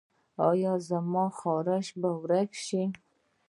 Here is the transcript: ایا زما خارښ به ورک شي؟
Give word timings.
ایا 0.49 0.73
زما 0.89 1.25
خارښ 1.39 1.87
به 2.01 2.09
ورک 2.23 2.51
شي؟ 2.65 2.83